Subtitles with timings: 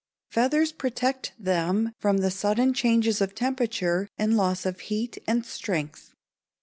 [0.31, 6.15] Feathers protect them from the sudden changes of temperature and loss of heat and strength.